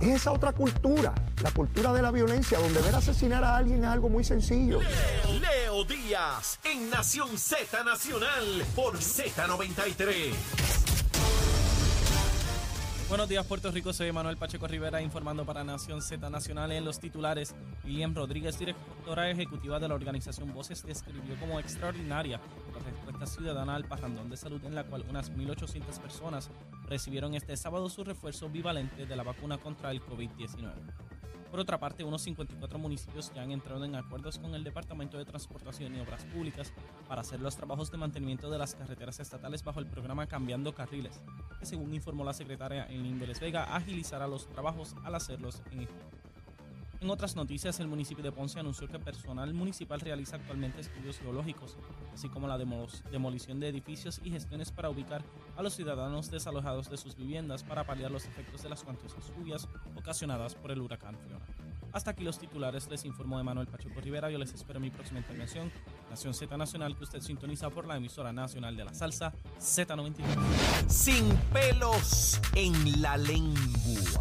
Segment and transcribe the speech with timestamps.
[0.00, 1.12] Es esa otra cultura,
[1.42, 4.78] la cultura de la violencia, donde ver asesinar a alguien es algo muy sencillo.
[5.40, 10.34] Leo Díaz en Nación Z Nacional por Z93.
[13.08, 13.92] Buenos días, Puerto Rico.
[13.92, 17.54] Soy Manuel Pacheco Rivera informando para Nación Z Nacional en los titulares.
[17.84, 22.38] William Rodríguez, directora ejecutiva de la organización Voces, describió como extraordinaria
[22.72, 26.50] la respuesta ciudadana al parrandón de salud en la cual unas 1.800 personas
[26.88, 30.72] recibieron este sábado su refuerzo bivalente de la vacuna contra el COVID-19.
[31.50, 35.24] Por otra parte, unos 54 municipios ya han entrado en acuerdos con el Departamento de
[35.24, 36.72] Transportación y Obras Públicas
[37.08, 41.20] para hacer los trabajos de mantenimiento de las carreteras estatales bajo el programa Cambiando Carriles,
[41.58, 45.88] que según informó la secretaria en Vélez Vega, agilizará los trabajos al hacerlos en
[47.00, 51.76] en otras noticias, el municipio de Ponce anunció que personal municipal realiza actualmente estudios geológicos,
[52.12, 55.22] así como la demolición de edificios y gestiones para ubicar
[55.58, 59.66] a los ciudadanos desalojados de sus viviendas para paliar los efectos de las cuantiosas lluvias
[59.96, 61.44] ocasionadas por el huracán Fiona.
[61.92, 64.30] Hasta aquí los titulares, les informó Manuel Pacheco Rivera.
[64.30, 65.72] Yo les espero en mi próxima intervención,
[66.10, 70.88] Nación Z Nacional, que usted sintoniza por la emisora nacional de la salsa Z93.
[70.88, 73.58] Sin pelos en la lengua.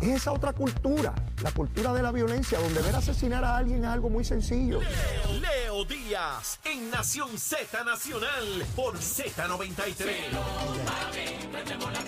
[0.02, 1.14] Es esa otra cultura,
[1.44, 4.80] la cultura de la violencia, donde ver asesinar a alguien es algo muy sencillo.
[5.78, 10.10] Leo Díaz en Nación Z Nacional por Z93.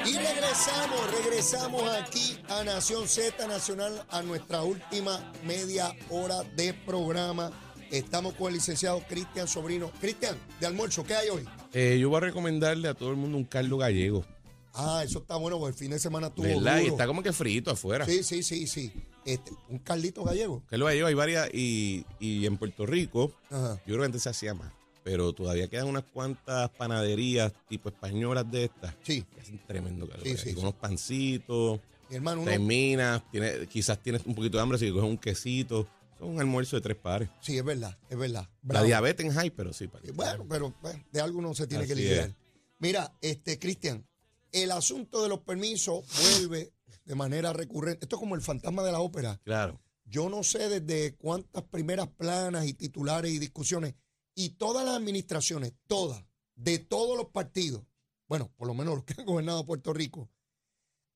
[0.05, 7.51] Y regresamos, regresamos aquí a Nación Z Nacional a nuestra última media hora de programa.
[7.91, 9.91] Estamos con el licenciado Cristian Sobrino.
[9.99, 11.45] Cristian, de almuerzo, ¿qué hay hoy?
[11.73, 14.25] Eh, yo voy a recomendarle a todo el mundo un caldo gallego.
[14.73, 16.77] Ah, eso está bueno, porque el fin de semana estuvo ¿Verdad?
[16.77, 16.93] Y duro.
[16.93, 18.05] está como que frito afuera.
[18.05, 18.91] Sí, sí, sí, sí.
[19.25, 20.63] Este, un caldito gallego.
[20.67, 23.75] Caldo gallego hay varias y, y en Puerto Rico, Ajá.
[23.77, 24.71] yo creo que antes se hacía más.
[25.03, 29.23] Pero todavía quedan unas cuantas panaderías tipo españolas de estas Sí.
[29.33, 30.53] que hacen tremendo caldo Sí, sí.
[30.57, 35.09] Unos pancitos, Mi hermano, uno, terminas, tiene, quizás tienes un poquito de hambre, si coges
[35.09, 35.87] un quesito.
[36.15, 37.29] Es un almuerzo de tres pares.
[37.41, 38.47] sí, es verdad, es verdad.
[38.67, 39.87] La diabetes en high, pero sí.
[39.87, 42.29] para que- Bueno, pero bueno, de algo no se tiene que Así lidiar.
[42.29, 42.35] es.
[42.77, 44.05] Mira, este, Cristian,
[44.51, 46.73] el asunto de los permisos vuelve
[47.05, 48.05] de manera recurrente.
[48.05, 49.39] Esto es como el fantasma de la ópera.
[49.43, 49.81] Claro.
[50.05, 53.95] Yo no sé desde cuántas primeras planas y titulares y discusiones
[54.35, 56.23] y todas las administraciones, todas,
[56.55, 57.83] de todos los partidos,
[58.27, 60.29] bueno, por lo menos los que han gobernado Puerto Rico,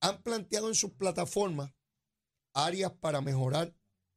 [0.00, 1.72] han planteado en sus plataformas
[2.52, 3.74] áreas para mejorar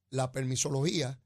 [0.10, 1.22] la permisología.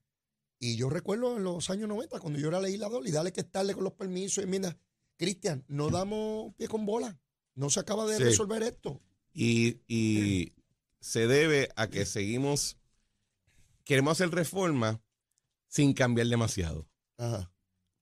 [0.60, 3.74] Y yo recuerdo en los años 90, cuando yo era legislador, y dale que estarle
[3.74, 4.76] con los permisos y enmiendas.
[5.18, 7.20] Cristian, no damos pie con bola.
[7.56, 8.24] No se acaba de Sí.
[8.24, 9.02] resolver esto.
[9.34, 10.54] Y, y
[11.00, 12.78] se debe a que seguimos,
[13.84, 15.00] queremos hacer reformas
[15.68, 16.88] sin cambiar demasiado.
[17.18, 17.52] Ajá.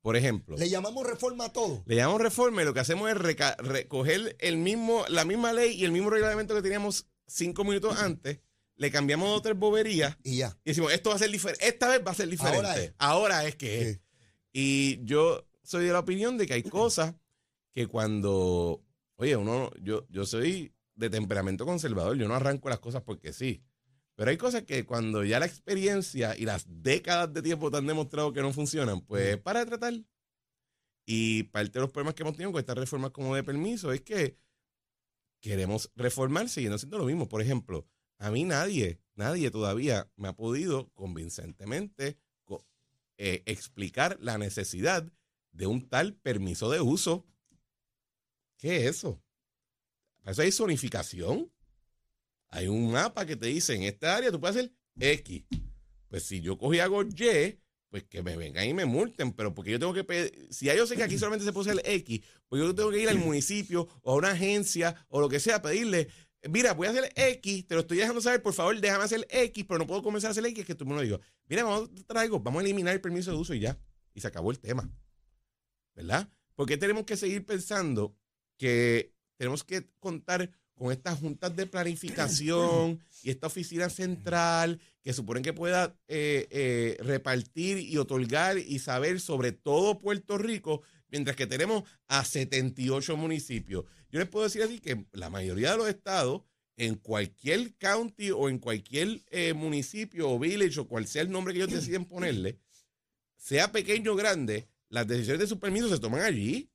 [0.01, 1.83] Por ejemplo, Le llamamos reforma a todo.
[1.85, 5.83] le llamamos reforma y lo que hacemos es recoger el mismo, la misma ley y
[5.85, 8.39] el mismo reglamento que teníamos cinco minutos antes,
[8.77, 10.57] le cambiamos dos o tres boberías Y ya.
[10.63, 12.57] y decimos, esto va a ser diferente, esta vez va a ser diferente.
[12.65, 12.93] Ahora es.
[12.97, 14.01] Ahora es que es.
[14.53, 17.13] Y yo soy de la opinión de que hay cosas
[17.73, 18.81] que cuando,
[19.19, 23.63] oye, uno, yo, yo soy de temperamento conservador, yo no arranco las cosas porque sí.
[24.15, 27.87] Pero hay cosas que cuando ya la experiencia y las décadas de tiempo te han
[27.87, 29.93] demostrado que no funcionan, pues para de tratar.
[31.05, 34.01] Y parte de los problemas que hemos tenido con estas reformas como de permiso es
[34.01, 34.37] que
[35.41, 37.27] queremos reformar siguiendo haciendo lo mismo.
[37.27, 37.87] Por ejemplo,
[38.19, 42.65] a mí nadie, nadie todavía me ha podido convincentemente co-
[43.17, 45.11] eh, explicar la necesidad
[45.51, 47.25] de un tal permiso de uso.
[48.59, 49.23] ¿Qué es eso?
[50.21, 51.51] Para eso hay zonificación.
[52.49, 55.45] Hay un mapa que te dice en esta área tú puedes hacer X.
[56.09, 57.59] Pues si yo cogí hago Y,
[57.89, 59.31] pues que me vengan y me multen.
[59.31, 61.71] Pero porque yo tengo que pedir, si ya yo sé que aquí solamente se puede
[61.71, 65.29] hacer X, pues yo tengo que ir al municipio o a una agencia o lo
[65.29, 66.09] que sea a pedirle,
[66.49, 69.65] mira, voy a hacer X, te lo estoy dejando saber, por favor, déjame hacer X,
[69.65, 71.21] pero no puedo comenzar a hacer X, que tú me lo digo.
[71.47, 73.79] Mira, vamos traigo, vamos a eliminar el permiso de uso y ya.
[74.13, 74.91] Y se acabó el tema.
[75.95, 76.29] ¿Verdad?
[76.55, 78.18] Porque tenemos que seguir pensando
[78.59, 85.43] que tenemos que contar con estas juntas de planificación y esta oficina central que suponen
[85.43, 91.47] que pueda eh, eh, repartir y otorgar y saber sobre todo Puerto Rico, mientras que
[91.47, 93.85] tenemos a 78 municipios.
[94.11, 96.43] Yo les puedo decir así que la mayoría de los estados
[96.77, 101.53] en cualquier county o en cualquier eh, municipio o village o cual sea el nombre
[101.53, 102.57] que ellos deciden ponerle,
[103.35, 106.69] sea pequeño o grande, las decisiones de su permiso se toman allí.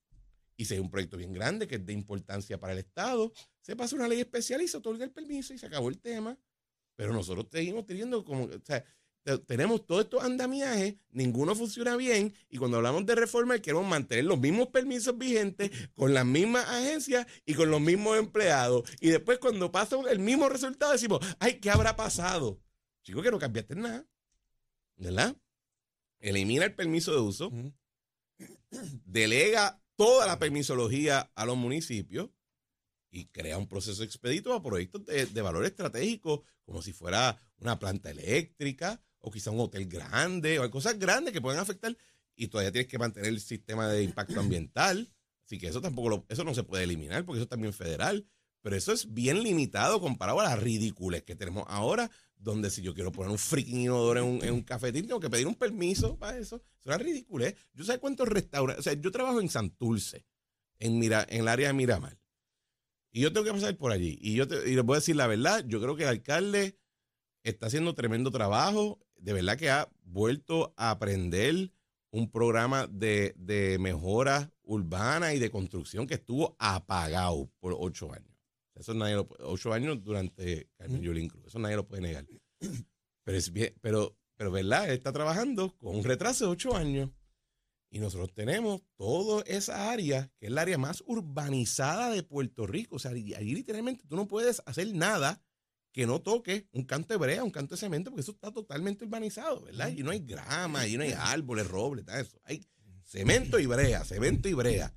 [0.56, 3.74] Y si hay un proyecto bien grande que es de importancia para el Estado, se
[3.76, 6.38] pasa una ley especial y se otorga el permiso y se acabó el tema.
[6.96, 8.84] Pero nosotros seguimos teniendo como, o sea,
[9.24, 14.26] te- tenemos todos estos andamiajes, ninguno funciona bien y cuando hablamos de reforma queremos mantener
[14.26, 18.88] los mismos permisos vigentes con las mismas agencias y con los mismos empleados.
[19.00, 22.60] Y después cuando pasa el mismo resultado decimos, ay, ¿qué habrá pasado?
[23.02, 24.06] Chico, que no cambiaste nada,
[24.96, 25.36] ¿verdad?
[26.20, 27.50] Elimina el permiso de uso,
[29.04, 32.30] delega toda la permisología a los municipios
[33.10, 37.78] y crea un proceso expedito a proyectos de, de valor estratégico, como si fuera una
[37.78, 41.96] planta eléctrica o quizá un hotel grande o cosas grandes que puedan afectar
[42.34, 45.12] y todavía tienes que mantener el sistema de impacto ambiental.
[45.44, 48.26] Así que eso tampoco lo- eso no se puede eliminar porque eso es también federal.
[48.64, 52.94] Pero eso es bien limitado comparado a las ridículas que tenemos ahora, donde si yo
[52.94, 56.62] quiero poner un freaking inodoro en un, cafetín, tengo que pedir un permiso para eso.
[56.80, 57.54] Es una ridiculez.
[57.74, 60.24] Yo sé cuántos restaurantes, o sea, yo trabajo en Santurce,
[60.78, 62.18] en, Mira, en el área de Miramar.
[63.12, 64.18] Y yo tengo que pasar por allí.
[64.22, 66.78] Y yo te, y les voy a decir la verdad, yo creo que el alcalde
[67.42, 68.98] está haciendo tremendo trabajo.
[69.18, 71.70] De verdad que ha vuelto a aprender
[72.10, 78.33] un programa de, de mejora urbana y de construcción que estuvo apagado por ocho años.
[78.74, 81.46] Eso nadie lo puede- ocho años durante Carmen Yulín Cruz.
[81.46, 82.26] Eso nadie lo puede negar.
[83.24, 87.10] Pero es bien, pero, pero verdad, él está trabajando con un retraso de ocho años.
[87.90, 92.96] Y nosotros tenemos toda esa área, que es la área más urbanizada de Puerto Rico.
[92.96, 95.40] O sea, allí allí literalmente tú no puedes hacer nada
[95.92, 99.04] que no toque un canto de brea, un canto de cemento, porque eso está totalmente
[99.04, 99.92] urbanizado, ¿verdad?
[99.96, 102.40] Y no hay grama, y no hay árboles, robles, de eso.
[102.42, 102.66] Hay
[103.04, 104.92] cemento y brea, cemento y brea.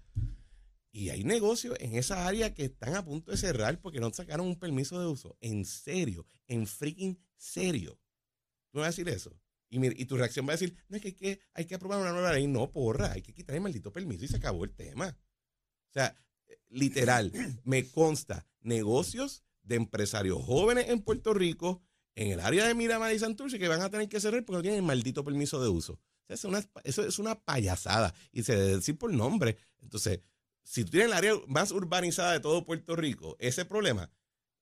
[0.98, 4.48] Y hay negocios en esa área que están a punto de cerrar porque no sacaron
[4.48, 5.38] un permiso de uso.
[5.42, 8.00] En serio, en freaking serio.
[8.72, 9.40] ¿Tú me vas a decir eso?
[9.70, 11.76] Y, mira, y tu reacción va a decir, no, es que hay, que hay que
[11.76, 12.48] aprobar una nueva ley.
[12.48, 15.16] No, porra, hay que quitar el maldito permiso y se acabó el tema.
[15.90, 16.16] O sea,
[16.70, 17.32] literal,
[17.64, 21.84] me consta negocios de empresarios jóvenes en Puerto Rico,
[22.16, 24.62] en el área de Miramar y Santurce, que van a tener que cerrar porque no
[24.64, 25.94] tienen el maldito permiso de uso.
[25.94, 29.58] O sea, es una, eso es una payasada y se debe decir por nombre.
[29.80, 30.22] Entonces,
[30.70, 34.12] si tú tienes el área más urbanizada de todo Puerto Rico, ese problema,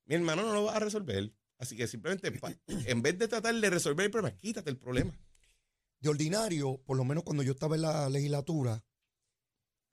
[0.06, 1.34] mi hermano no lo va a resolver.
[1.58, 2.32] Así que simplemente,
[2.68, 5.18] en vez de tratar de resolver el problema, quítate el problema.
[6.00, 8.84] De ordinario, por lo menos cuando yo estaba en la legislatura,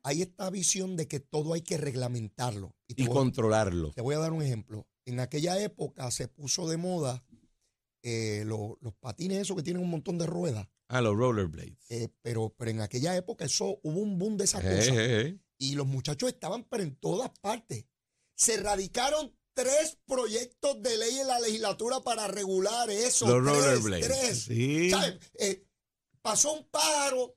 [0.05, 2.75] hay esta visión de que todo hay que reglamentarlo.
[2.89, 3.93] Y te, Y voy, controlarlo.
[3.93, 4.87] te voy a dar un ejemplo.
[5.07, 7.25] En aquella época se puso de moda
[8.03, 10.69] eh, lo- los patines esos que tienen un montón de ruedas.
[10.89, 11.79] Ah, los rollerblades.
[11.89, 14.97] eh, pero, pero en aquella época eso hubo un boom de esas Eh, cosas.
[15.63, 17.87] Y los muchachos estaban, pero en todas partes.
[18.35, 23.29] Se radicaron tres proyectos de ley en la legislatura para regular eso.
[23.29, 24.09] Los tres, rollerblades.
[24.09, 24.43] tres.
[24.43, 24.91] Sí.
[24.91, 25.21] ¿Sabes?
[25.39, 25.65] Eh,
[26.21, 27.37] pasó un pájaro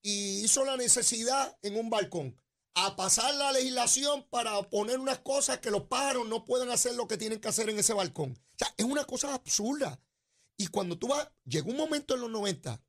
[0.00, 2.40] y hizo la necesidad en un balcón.
[2.76, 7.06] A pasar la legislación para poner unas cosas que los pájaros no pueden hacer lo
[7.06, 8.32] que tienen que hacer en ese balcón.
[8.32, 10.00] O sea, es una cosa absurda.
[10.56, 12.82] Y cuando tú vas, llegó un momento en los 90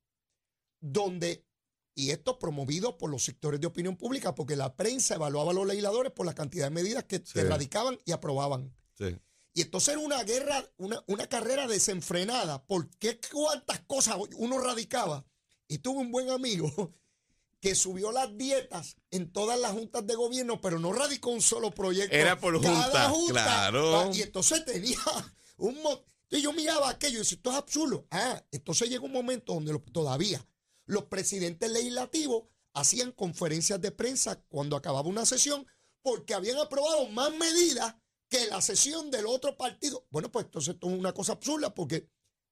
[0.79, 1.45] donde,
[1.97, 5.65] y esto promovido por los sectores de opinión pública, porque la prensa evaluaba a los
[5.65, 7.41] legisladores por la cantidad de medidas que, Sí.
[7.41, 8.71] radicaban y aprobaban.
[8.97, 9.17] Sí.
[9.55, 12.63] Y entonces era una guerra, una, una carrera desenfrenada.
[12.67, 15.25] porque cuántas cosas uno radicaba?
[15.67, 16.93] Y tuve un buen amigo
[17.59, 21.71] que subió las dietas en todas las juntas de gobierno, pero no radicó un solo
[21.71, 22.15] proyecto.
[22.15, 24.11] Era por Cada junta, claro.
[24.13, 24.99] Y entonces tenía
[25.57, 25.75] un.
[26.29, 28.05] Y yo miraba aquello y decía, esto es absurdo.
[28.11, 30.45] Ah, entonces llegó un momento donde lo- todavía
[30.87, 35.65] los presidentes legislativos hacían conferencias de prensa cuando acababa una sesión
[36.01, 37.95] porque habían aprobado más medidas
[38.29, 40.05] que la sesión del otro partido.
[40.09, 42.07] Bueno, pues entonces esto es una cosa absurda porque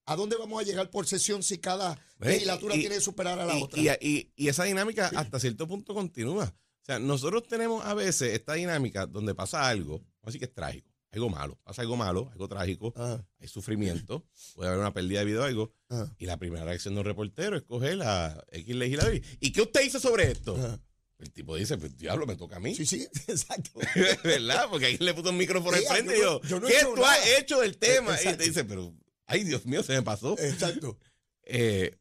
[0.06, 3.46] ¿a dónde vamos a llegar por sesión si cada legislatura y- tiene que superar a
[3.46, 3.80] la y, otra?
[3.82, 6.46] y- y- y esa dinámica hasta cierto punto continúa.
[6.82, 10.92] O sea, nosotros tenemos a veces esta dinámica donde pasa algo, así que es trágico,
[11.15, 15.25] algo malo, pasa algo malo, algo trágico, Ah, hay sufrimiento, puede haber una pérdida de
[15.25, 18.75] vida o algo, ah, y la primera reacción de un reportero es coger a X
[18.75, 19.15] legislador.
[19.15, 20.55] y, ¿Y qué usted hizo sobre esto?
[20.60, 20.79] ah.
[21.17, 22.75] El tipo dice, pues diablo, me toca a mí.
[22.75, 23.72] Sí, sí, exacto.
[24.24, 24.67] ¿Verdad?
[24.69, 27.13] Porque ahí le puso un micrófono enfrente y yo yo, no ¿qué tú nada".
[27.13, 28.17] has hecho del tema?
[28.22, 28.93] Y te dice, pero,
[29.25, 30.38] ay, Dios mío, se me pasó.
[30.39, 30.98] Exacto.
[31.48, 31.95] Eh,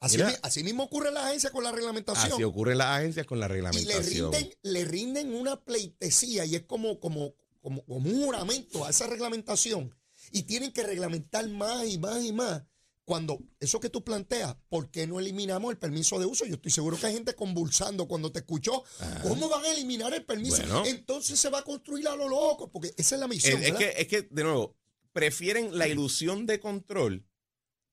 [0.00, 0.38] Así, Mira.
[0.42, 2.32] así mismo ocurre en la agencia con la reglamentación.
[2.34, 4.32] así ocurre en las agencias con la y le reglamentación.
[4.32, 9.06] rinden, le rinden una pleitesía y es como, como, como, como un juramento a esa
[9.06, 9.92] reglamentación.
[10.30, 12.62] Y tienen que reglamentar más y más y más.
[13.04, 16.46] cuando eso que tú planteas, ¿por qué no eliminamos el permiso de uso?
[16.46, 18.82] Yo estoy seguro que hay gente convulsando cuando te escuchó.
[19.22, 20.58] ¿Cómo van a eliminar el permiso?
[20.58, 20.84] Bueno.
[20.86, 23.62] Entonces se va a construir a lo loco, porque esa es la misión.
[23.62, 24.76] Es, que, es que, de nuevo,
[25.12, 27.26] prefieren la ilusión de control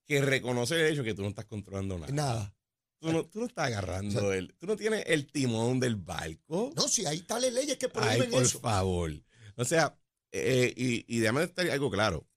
[0.06, 2.12] que reconocer el hecho que tú no estás controlando nada.
[2.12, 2.56] Nada.
[3.00, 4.54] Tú no, tú no estás agarrando el.
[4.60, 6.72] Tú no tienes el timón del barco.
[6.76, 8.60] No, si hay tales leyes que Ay, prohíben por eso.
[8.60, 9.12] favor.
[9.62, 9.98] O sea,
[10.32, 12.28] eh, y, y déjame estar algo claro.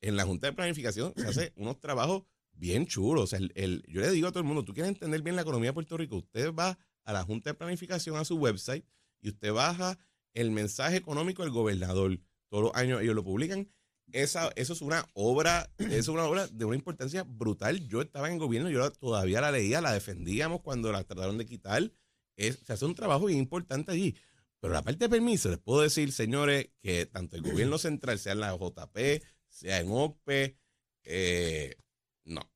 [0.00, 3.24] En la Junta de Planificación se hace unos trabajos bien chulos.
[3.24, 5.36] O sea, el, el- yo le digo a todo el mundo, tú quieres entender bien
[5.36, 8.84] la economía de Puerto Rico, usted va a la Junta de Planificación, a su website,
[9.20, 9.98] y usted baja
[10.34, 12.20] el mensaje económico del gobernador.
[12.48, 13.68] Todos los años ellos lo publican.
[14.12, 17.86] Esa, eso es una obra, eso es una obra de una importancia brutal.
[17.88, 21.46] Yo estaba en el gobierno, yo todavía la leía, la defendíamos cuando la trataron de
[21.46, 21.92] quitar.
[22.36, 24.14] Es, se hace un trabajo bien importante allí.
[24.60, 28.32] Pero la parte de permiso, les puedo decir, señores, que tanto el gobierno central, sea
[28.32, 30.58] en la JP, sea en OPE,
[31.04, 31.76] eh,
[32.24, 32.50] no.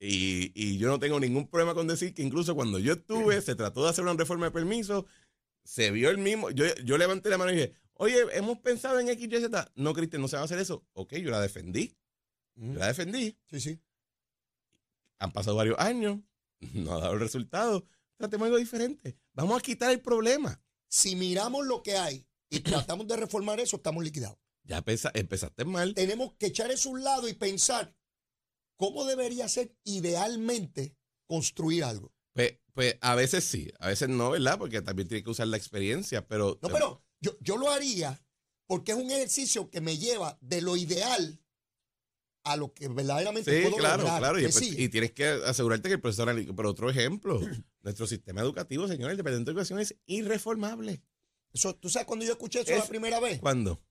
[0.00, 3.56] Y, y yo no tengo ningún problema con decir que incluso cuando yo estuve, se
[3.56, 5.06] trató de hacer una reforma de permiso,
[5.64, 6.50] se vio el mismo.
[6.50, 9.72] Yo, yo levanté la mano y dije, oye, hemos pensado en X, Y, Z.
[9.74, 10.86] No, Cristian, no se va a hacer eso.
[10.92, 11.96] Ok, yo la defendí.
[12.54, 13.36] Yo la defendí.
[13.50, 13.80] Sí, sí.
[15.18, 16.20] Han pasado varios años,
[16.74, 17.84] no ha dado el resultado.
[18.16, 19.16] Tratemos algo diferente.
[19.32, 20.60] Vamos a quitar el problema.
[20.88, 24.38] Si miramos lo que hay y tratamos de reformar eso, estamos liquidados.
[24.64, 25.94] Ya pesa- empezaste mal.
[25.94, 27.94] Tenemos que echar eso a un lado y pensar
[28.76, 32.12] cómo debería ser idealmente construir algo.
[32.34, 34.58] Pues, pues a veces sí, a veces no, ¿verdad?
[34.58, 36.58] Porque también tiene que usar la experiencia, pero...
[36.62, 38.22] No, pero yo, yo lo haría
[38.66, 41.40] porque es un ejercicio que me lleva de lo ideal
[42.44, 44.18] a lo que verdaderamente Sí, puedo claro, lograr.
[44.20, 44.40] claro.
[44.40, 44.74] Y, sí.
[44.78, 46.28] y tienes que asegurarte que el profesor.
[46.54, 47.40] Pero otro ejemplo,
[47.88, 51.02] nuestro sistema educativo, señores, el Departamento de Educación es irreformable.
[51.52, 53.40] Eso, ¿Tú sabes cuando yo escuché eso Es- la primera vez?
[53.40, 53.82] ¿Cuándo?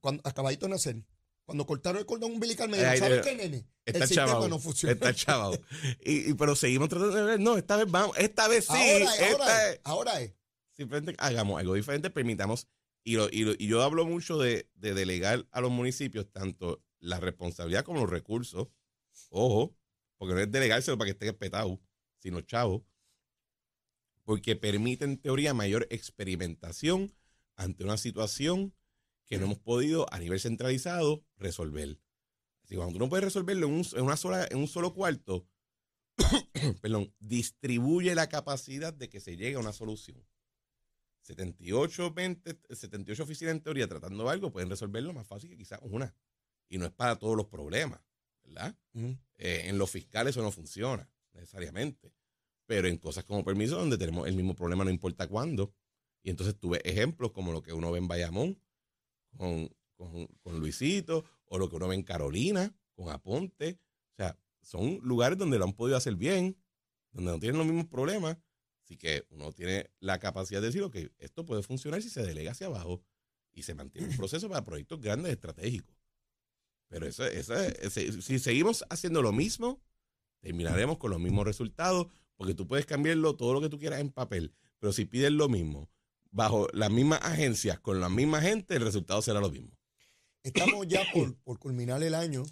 [0.00, 1.04] Cuando acabadito de nacer.
[1.44, 3.66] Cuando cortaron el cordón umbilical me dijeron, ¿sabes qué, nene?
[3.84, 4.92] Está el sistema no funciona.
[4.92, 5.60] Está chavado.
[6.04, 8.72] Y, y- pero seguimos tratando de ver, no, esta vez vamos, esta vez sí.
[8.72, 10.32] ahora es, ahora es- ahora es.
[10.72, 12.68] simplemente hagamos algo diferente, permitamos,
[13.04, 16.82] y, lo- y, lo- y yo hablo mucho de, de delegar a los municipios tanto
[17.00, 18.68] la responsabilidad como los recursos,
[19.30, 19.76] ojo,
[20.18, 21.80] porque no es delegárselo para que esté espetado,
[22.18, 22.86] sino chavo,
[24.30, 27.12] porque permite en teoría mayor experimentación
[27.56, 28.72] ante una situación
[29.26, 32.00] que no hemos podido a nivel centralizado resolver.
[32.62, 34.94] Así que cuando tú no puedes resolverlo en un, en una sola, en un solo
[34.94, 35.48] cuarto,
[36.80, 40.24] perdón, distribuye la capacidad de que se llegue a una solución.
[41.22, 46.14] 78, 20, 78 oficinas en teoría tratando algo pueden resolverlo más fácil que quizás una.
[46.68, 48.00] Y no es para todos los problemas,
[48.44, 48.78] ¿verdad?
[48.94, 52.14] Eh, en los fiscales eso no funciona necesariamente.
[52.70, 55.74] Pero en cosas como permiso, donde tenemos el mismo problema, no importa cuándo.
[56.22, 58.62] Y entonces tuve ejemplos como lo que uno ve en Bayamón
[59.36, 63.80] con, con, con Luisito, o lo que uno ve en Carolina con Aponte.
[64.12, 66.56] O sea, son lugares donde lo han podido hacer bien,
[67.10, 68.38] donde no tienen los mismos problemas.
[68.84, 72.52] Así que uno tiene la capacidad de decir, ok, esto puede funcionar si se delega
[72.52, 73.02] hacia abajo
[73.52, 75.96] y se mantiene un proceso para proyectos grandes estratégicos.
[76.86, 79.82] Pero eso, eso es- si, si seguimos haciendo lo mismo,
[80.38, 82.06] terminaremos con los mismos resultados,
[82.40, 85.50] porque tú puedes cambiarlo todo lo que tú quieras en papel, pero si pides lo
[85.50, 85.90] mismo
[86.30, 89.76] bajo las mismas agencias, con la misma gente, el resultado será lo mismo.
[90.42, 92.44] Estamos ya por, por culminar el año.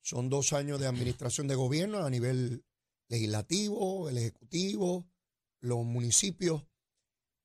[0.00, 2.64] Son dos años de administración de gobierno a nivel
[3.08, 5.10] legislativo, el ejecutivo,
[5.58, 6.62] los municipios.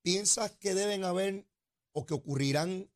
[0.02, 1.48] ¿Piensas que deben haber
[1.90, 2.91] o que ocurrirán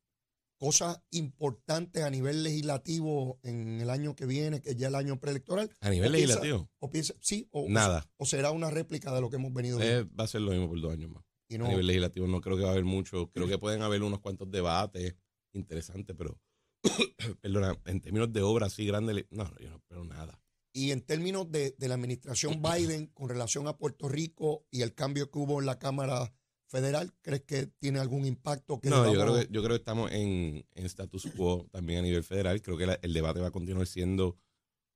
[0.59, 5.19] cosas importantes a nivel legislativo en el año que viene, que es ya el año
[5.21, 5.71] preelectoral?
[5.81, 7.49] A nivel ¿O piensa- legislativo, ¿O piensa, sí?
[7.53, 8.09] O, Nada.
[8.17, 10.69] ¿O será una réplica de lo que hemos venido eh, va a ser lo mismo
[10.69, 11.25] por dos años más.
[11.49, 13.83] y no, A nivel legislativo no creo que va a haber mucho, creo que pueden
[13.83, 15.15] haber unos cuantos debates
[15.53, 16.39] interesantes, pero,
[17.41, 20.41] perdona, en términos de obra así grande, no, yo no espero nada.
[20.73, 24.95] Y en términos de, de la administración Biden con relación a Puerto Rico y el
[24.95, 26.35] cambio que hubo en la Cámara
[26.69, 28.81] Federal, ¿crees que tiene algún impacto?
[28.81, 32.03] Que No, yo creo que, yo creo que estamos en, en status quo también a
[32.03, 32.61] nivel federal.
[32.61, 34.37] Creo que la- el debate va a continuar siendo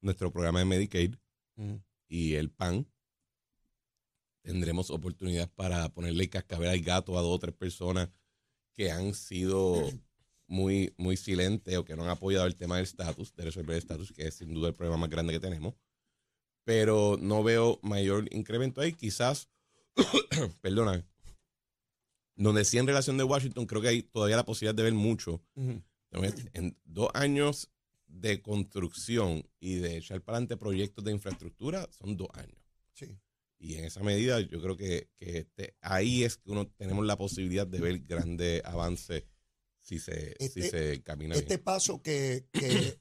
[0.00, 1.14] nuestro programa de Medicaid
[1.56, 1.74] Mm.
[2.08, 2.86] y el PAN.
[4.42, 8.08] Tendremos oportunidades para ponerle cascabel al gato a dos o tres personas
[8.72, 9.90] que han sido
[10.46, 13.78] muy, muy silentes o que no han apoyado el tema del estatus, de resolver el
[13.82, 15.74] estatus, que es sin duda el problema más grande que tenemos.
[16.64, 18.92] Pero no veo mayor incremento ahí.
[18.94, 19.48] Quizás,
[20.62, 21.06] perdona,
[22.44, 25.42] donde sí en relación de Washington creo que hay todavía la posibilidad de ver mucho.
[26.52, 27.70] En dos años
[28.06, 32.58] de construcción y de echar para adelante proyectos de infraestructura son dos años.
[32.92, 33.16] Sí.
[33.58, 37.16] Y en esa medida yo creo que, que este, ahí es que uno tenemos la
[37.16, 39.24] posibilidad de ver grandes avances
[39.80, 41.64] si se, si Este- se camina Este bien.
[41.64, 42.98] paso que, que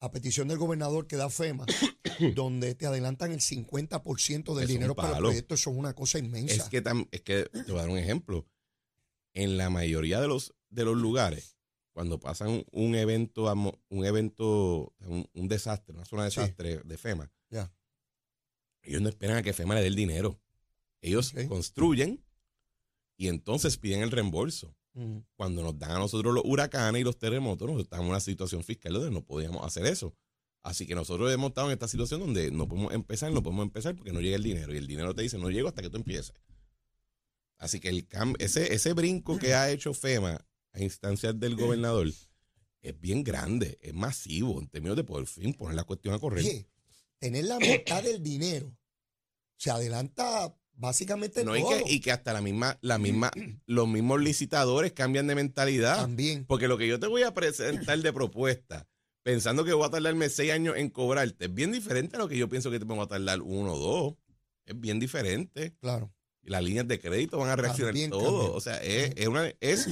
[0.00, 1.66] a petición del gobernador que da FEMA,
[2.34, 6.18] donde te adelantan el 50% del Es dinero para el proyecto, eso es una cosa
[6.18, 6.54] inmensa.
[6.54, 8.46] Es que, tam- es que te voy a dar un ejemplo.
[9.38, 11.56] En la mayoría de los, de los lugares,
[11.92, 13.52] cuando pasan un, evento,
[13.88, 16.40] un evento, un, un desastre, una zona de Sí.
[16.40, 17.30] desastre de FEMA,
[18.82, 20.40] ellos no esperan a que FEMA le dé el dinero.
[21.00, 22.24] Ellos construyen
[23.16, 24.74] y entonces piden el reembolso.
[25.36, 28.64] Cuando nos dan a nosotros los huracanes y los terremotos, nosotros estamos en una situación
[28.64, 30.12] fiscal donde no podíamos hacer eso.
[30.64, 33.94] Así que nosotros hemos estado en esta situación donde no podemos empezar, no podemos empezar
[33.94, 34.74] porque no llega el dinero.
[34.74, 36.32] Y el dinero te dice, no llego hasta que tú empieces.
[37.58, 38.06] Así que el
[38.38, 42.08] ese, ese brinco que ha hecho FEMA a instancias del gobernador
[42.80, 46.44] es bien grande, es masivo en términos de por fin poner la cuestión a correr.
[46.44, 46.68] Oye,
[47.18, 48.76] tener la mitad del dinero
[49.56, 51.70] se adelanta básicamente No, y, todo.
[51.70, 53.30] que, y que hasta la misma, la misma,
[53.66, 55.96] los mismos licitadores cambian de mentalidad.
[55.96, 56.44] También.
[56.46, 58.88] Porque lo que yo te voy a presentar de propuesta,
[59.24, 62.38] pensando que voy a tardarme seis años en cobrarte, es bien diferente a lo que
[62.38, 64.14] yo pienso que te voy a tardar uno o dos.
[64.64, 65.74] Es bien diferente.
[65.80, 66.14] Claro.
[66.42, 68.52] Y las líneas de crédito van a reaccionar También todo.
[68.54, 69.52] O sea, es, es una.
[69.60, 69.88] Es,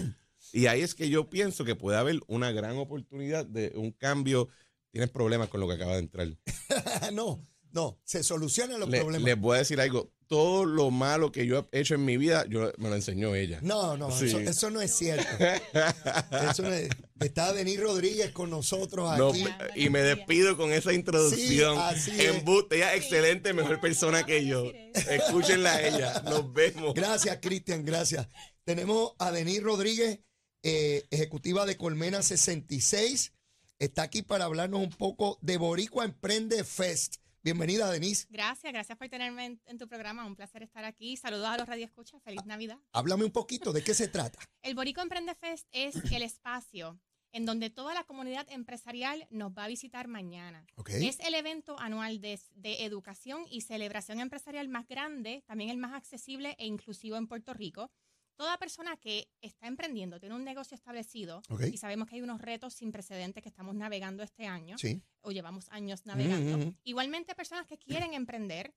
[0.52, 4.48] y ahí es que yo pienso que puede haber una gran oportunidad de un cambio.
[4.90, 6.28] Tienes problemas con lo que acaba de entrar.
[7.12, 9.24] no, no, se solucionan los Le- problemas.
[9.24, 10.10] les voy a decir algo.
[10.28, 13.60] Todo lo malo que yo he hecho en mi vida, yo me lo enseñó ella.
[13.62, 14.26] No, no, Sí.
[14.26, 15.24] eso, eso no es cierto.
[16.50, 16.88] Eso no es-
[17.20, 19.44] Está Denis Rodríguez con nosotros No, aquí.
[19.74, 21.78] y me despido con esa introducción.
[21.96, 22.12] Sí.
[22.18, 24.70] Embuste, ella es excelente, mejor persona que yo.
[24.94, 26.22] Escúchenla a ella.
[26.22, 26.92] Nos vemos.
[26.94, 28.28] Gracias, Cristian, gracias.
[28.64, 30.20] Tenemos a Denis Rodríguez,
[30.62, 33.32] eh, ejecutiva de Colmena 66.
[33.78, 37.16] Está aquí para hablarnos un poco de Boricua Emprende Fest.
[37.42, 38.26] Bienvenida, Denise.
[38.28, 40.26] Gracias, gracias por tenerme en, en tu programa.
[40.26, 41.16] Un placer estar aquí.
[41.16, 42.20] Saludos a los radioescuchas.
[42.24, 42.76] Feliz Navidad.
[42.92, 44.40] Háblame un poquito de qué se trata.
[44.62, 46.98] El Borico Emprende Fest es el espacio
[47.36, 50.66] en donde toda la comunidad empresarial nos va a visitar mañana.
[50.76, 50.88] ¿Ok?
[50.88, 55.92] Es el evento anual de, de educación y celebración empresarial más grande, también el más
[55.92, 57.90] accesible e inclusivo en Puerto Rico.
[58.36, 61.64] Toda persona que está emprendiendo, tiene un negocio establecido Ok.
[61.72, 65.02] y sabemos que hay unos retos sin precedentes que estamos navegando este año Sí.
[65.20, 66.56] o llevamos años navegando.
[66.58, 66.74] Ujú.
[66.84, 68.74] Igualmente, personas que quieren emprender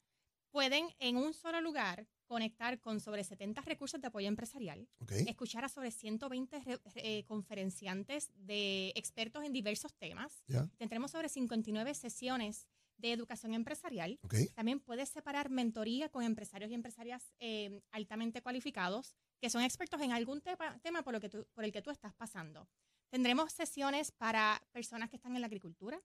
[0.52, 4.88] pueden en un solo lugar conectar con sobre 70 recursos de apoyo empresarial,
[5.28, 10.44] escuchar a sobre 120 re- eh, conferenciantes de expertos en diversos temas.
[10.78, 14.20] Tendremos sobre 59 sesiones de educación empresarial.
[14.54, 20.12] También puedes separar mentoría con empresarios y empresarias eh, altamente cualificados que son expertos en
[20.12, 22.68] algún tema, tema por, lo que tú- por el que tú estás pasando.
[23.10, 26.00] Tendremos sesiones para personas que están en la agricultura,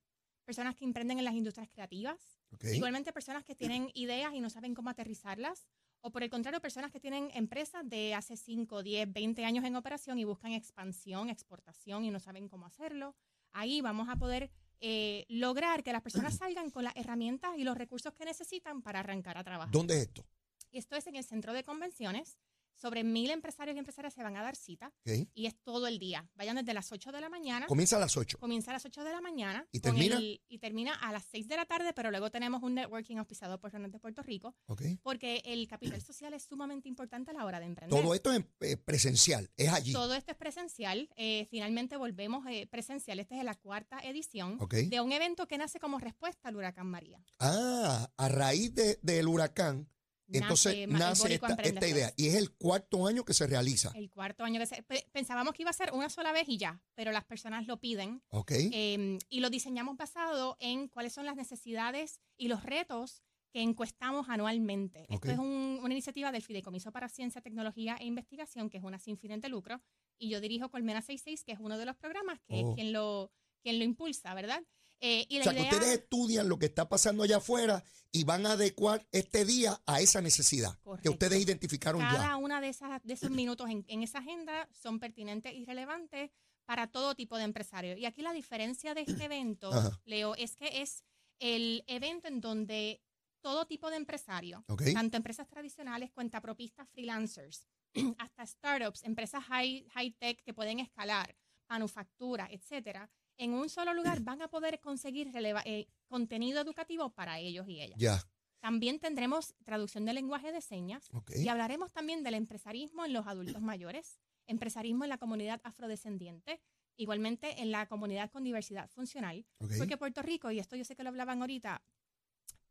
[0.45, 2.65] personas que emprenden en las industrias creativas, Ok.
[2.75, 5.67] igualmente personas que tienen ideas y no saben cómo aterrizarlas,
[6.01, 9.75] o por el contrario, personas que tienen empresas de hace 5, 10, 20 años en
[9.75, 13.15] operación y buscan expansión, exportación y no saben cómo hacerlo.
[13.53, 17.79] Ahí vamos a poder eh, lograr que las personas salgan con las herramientas y los
[17.79, 19.73] recursos que necesitan para arrancar a trabajar.
[19.73, 20.27] ¿Dónde es esto?
[20.73, 22.37] Esto es en el centro de convenciones.
[22.75, 24.93] Sobre mil empresarios y empresarias se van a dar cita
[25.35, 26.29] y es todo el día.
[26.35, 27.67] Vayan desde las 8 de la mañana.
[27.67, 28.39] Comienza a las 8.
[28.39, 29.67] Comienza a las 8 de la mañana.
[29.73, 30.17] ¿Y termina?
[30.19, 33.59] el- y termina a las 6 de la tarde, pero luego tenemos un networking auspiciado
[33.61, 34.83] por Redes de Puerto Rico, Ok.
[35.03, 37.99] porque el capital social es sumamente importante a la hora de emprender.
[38.01, 39.93] Todo esto es eh, presencial, es allí.
[39.93, 41.09] Todo esto es presencial.
[41.17, 43.19] Eh, finalmente volvemos eh, presencial.
[43.19, 47.23] Esta es la cuarta edición de un evento que nace como respuesta al huracán María.
[47.39, 49.89] Ah, a raíz de- del huracán,
[50.33, 52.13] entonces nace Boricua esta, esta idea.
[52.17, 53.93] Y es el cuarto año que se realiza.
[53.95, 56.57] El cuarto año que se, pe- pensábamos que iba a ser una sola vez y
[56.59, 58.53] ya, pero las personas lo piden Ok.
[58.55, 64.29] eh, y lo diseñamos basado en cuáles son las necesidades y los retos que encuestamos
[64.29, 65.03] anualmente.
[65.11, 65.27] Ok.
[65.27, 68.99] Esto es un- una iniciativa del Fideicomiso para Ciencia, Tecnología e Investigación, que es una
[68.99, 69.81] sin fines de lucro,
[70.19, 72.71] y yo dirijo Colmena 66, que es uno de los programas que Oh.
[72.71, 73.31] es quien lo,
[73.63, 74.63] quien lo impulsa, ¿verdad?
[75.07, 78.47] Eh, y O sea, que ustedes estudian lo que está pasando allá afuera y van
[78.47, 81.11] a adecuar este día a esa necesidad que Correcto.
[81.11, 82.37] ustedes identificaron cada ya.
[82.37, 86.31] una de, esas, de esos minutos en, en esa agenda son pertinentes y relevantes
[86.65, 87.99] para todo tipo de empresario.
[87.99, 90.01] Y aquí la diferencia de este evento, Ajá.
[90.07, 91.05] Leo, es que es
[91.39, 93.03] el evento en donde
[93.43, 94.85] todo tipo de empresario, Ok.
[94.95, 97.69] tanto empresas tradicionales, cuentapropistas, freelancers,
[98.19, 101.37] hasta startups, empresas high, high tech que pueden escalar,
[101.69, 107.39] manufactura, etcétera, en un solo lugar van a poder conseguir releva- eh, contenido educativo para
[107.39, 107.99] ellos y ellas.
[107.99, 108.23] Ya.
[108.61, 111.33] También tendremos traducción de lenguaje de señas Ok.
[111.37, 116.61] y hablaremos también del empresarismo en los adultos mayores, empresarismo en la comunidad afrodescendiente,
[116.97, 119.73] igualmente en la comunidad con diversidad funcional, ok.
[119.79, 121.83] porque Puerto Rico, y esto yo sé que lo hablaban ahorita,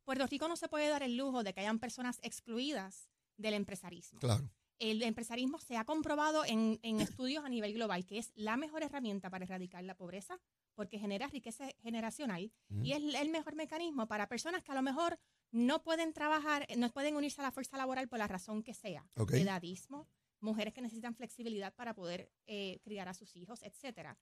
[0.04, 4.19] Puerto Rico no se puede dar el lujo de que hayan personas excluidas del empresarismo.
[4.19, 4.49] Claro.
[4.79, 8.83] El empresarismo se ha comprobado en, en estudios a nivel global que es la mejor
[8.83, 10.39] herramienta para erradicar la pobreza,
[10.75, 15.19] porque genera riqueza generacional y es el mejor mecanismo para personas que a lo mejor
[15.51, 19.07] no pueden trabajar, no pueden unirse a la fuerza laboral por la razón que sea,
[19.41, 20.07] edadismo,
[20.39, 24.17] mujeres que necesitan flexibilidad para poder eh, criar a sus hijos, etcétera.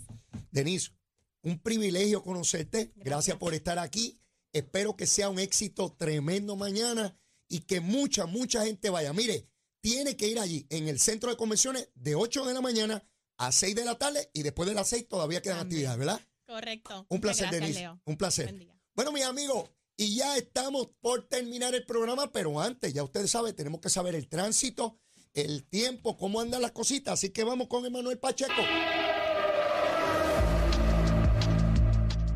[0.51, 0.91] Denise,
[1.41, 2.91] un privilegio conocerte.
[2.95, 3.06] Gracias.
[3.06, 3.38] Gracias.
[3.38, 4.19] por estar aquí.
[4.54, 7.18] Espero que sea un éxito tremendo mañana
[7.50, 9.12] y que mucha, mucha gente vaya.
[9.12, 9.50] Mire,
[9.82, 13.04] tiene que ir allí en el centro de convenciones de 8 de la mañana
[13.38, 15.88] a 6 de la tarde y después de las 6 todavía quedan También.
[15.89, 16.28] actividades, ¿verdad?
[16.48, 17.06] Correcto.
[17.10, 17.80] Un placer, gracias, Denise.
[17.80, 18.02] Leo.
[18.06, 18.70] Un placer.
[18.96, 23.56] Bueno, mis amigos, y ya estamos por terminar el programa, pero antes, ya ustedes saben,
[23.56, 25.00] tenemos que saber el tránsito,
[25.34, 27.16] el tiempo, cómo andan las cositas.
[27.16, 28.62] Así que vamos con Emanuel Pacheco.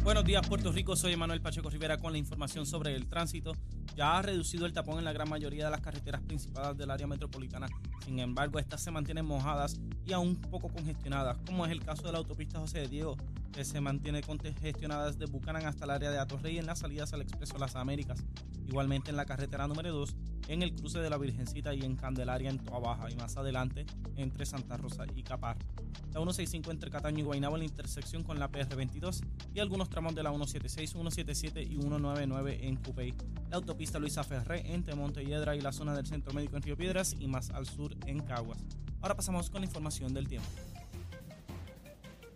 [0.08, 0.96] Buenos días, Puerto Rico.
[0.96, 3.52] Soy Manuel Pacheco Rivera con la información sobre el tránsito.
[3.98, 7.06] Ya ha reducido el tapón en la gran mayoría de las carreteras principales del área
[7.08, 7.68] metropolitana.
[8.06, 12.14] Sin embargo, estas se mantienen mojadas y aún poco congestionadas, como es el caso de
[12.14, 13.18] la autopista José de Diego,
[13.58, 17.24] que se mantiene congestionada desde Bucanan hasta el área de Atorrey en las salidas al
[17.24, 18.24] Expreso Las Américas.
[18.68, 20.16] Igualmente en la carretera número 2,
[20.50, 23.88] en el cruce de la Virgencita y en Candelaria en Toa Baja, y más adelante
[24.16, 25.58] entre Santa Rosa y Capar.
[26.14, 29.24] La 165 entre Cataño y Guaynabo en la intersección con la PR22
[29.56, 33.16] y algunos tramos de la 176, 177 y 199 en Cupey.
[33.50, 37.16] La autopista Luisa Ferré entre Montelledra y la zona del Centro Médico en Río Piedras
[37.20, 38.60] y más al sur en Caguas.
[39.02, 40.48] Ahora pasamos con la información del tiempo.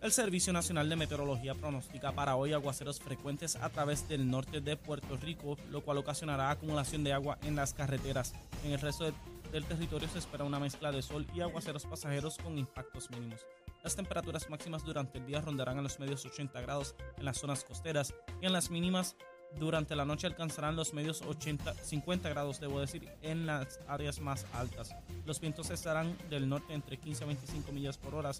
[0.02, 4.76] El Servicio Nacional de Meteorología pronostica para hoy aguaceros frecuentes a través del norte de
[4.76, 8.34] Puerto Rico, lo cual ocasionará acumulación de agua en las carreteras.
[8.64, 9.12] En el resto de-
[9.52, 13.46] del territorio se espera una mezcla de sol y aguaceros pasajeros con impactos mínimos.
[13.84, 17.62] Las temperaturas máximas durante el día rondarán a los medios 80 grados en las zonas
[17.62, 19.14] costeras y en las mínimas
[19.58, 24.46] durante la noche alcanzarán los medios 80, 50 grados, debo decir, en las áreas más
[24.54, 24.96] altas.
[25.26, 28.32] Los vientos estarán del norte entre 15 a 25 millas por hora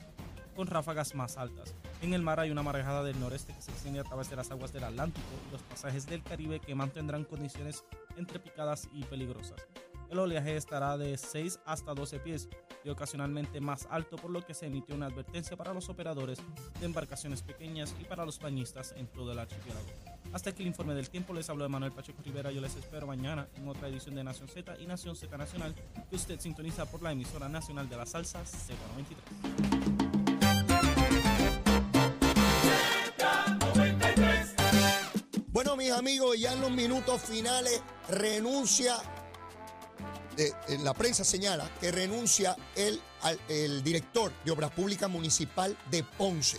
[0.54, 1.74] con ráfagas más altas.
[2.00, 4.50] En el mar hay una marejada del noreste que se extiende a través de las
[4.50, 7.84] aguas del Atlántico y los pasajes del Caribe que mantendrán condiciones
[8.16, 9.66] entre picadas y peligrosas.
[10.12, 12.50] El oleaje estará de 6 hasta 12 pies
[12.84, 16.38] y ocasionalmente más alto, por lo que se emitió una advertencia para los operadores
[16.78, 19.86] de embarcaciones pequeñas y para los bañistas en todo el archipiélago.
[20.34, 23.06] Hasta aquí el informe del tiempo, les hablo de Manuel Pacheco Rivera, yo les espero
[23.06, 25.74] mañana en otra edición de Nación Z y Nación Z Nacional
[26.10, 29.81] que usted sintoniza por la emisora nacional de la salsa Z93.
[35.82, 38.96] Mis amigos, ya en los minutos finales renuncia,
[40.36, 43.00] eh, la prensa señala que renuncia el,
[43.48, 46.58] el director de Obras Públicas Municipal de Ponce,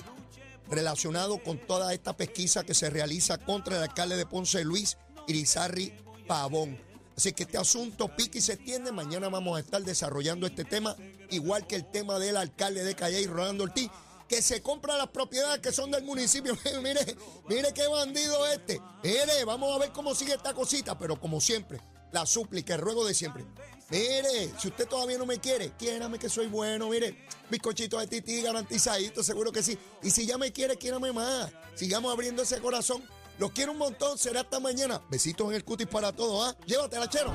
[0.69, 5.93] relacionado con toda esta pesquisa que se realiza contra el alcalde de Ponce, Luis Irizarri
[6.27, 6.77] Pavón.
[7.15, 8.91] Así que este asunto pica y se extiende.
[8.91, 10.97] Mañana vamos a estar desarrollando este tema,
[11.29, 13.89] igual que el tema del alcalde de Calle, Rolando Ortiz,
[14.33, 16.57] que se compra las propiedades que son del municipio.
[16.81, 17.15] mire,
[17.47, 18.81] mire qué bandido este.
[19.03, 21.79] Mire, vamos a ver cómo sigue esta cosita, pero como siempre,
[22.11, 23.45] la súplica, el ruego de siempre.
[23.91, 28.41] Mire, si usted todavía no me quiere, quiérame que soy bueno, mire, bizcochito de tití
[28.41, 29.77] garantizadito, seguro que sí.
[30.01, 31.51] Y si ya me quiere, quiérame más.
[31.75, 33.03] Sigamos abriendo ese corazón.
[33.37, 34.99] Los quiero un montón, será hasta mañana.
[35.11, 36.57] Besitos en el cutis para todos, ¿ah?
[36.65, 37.33] Llévatela, chero.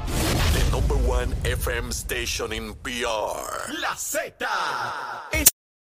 [0.53, 3.73] The number one FM station in PR.
[3.81, 4.49] La Z.